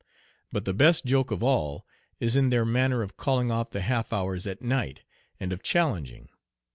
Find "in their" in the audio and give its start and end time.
2.35-2.65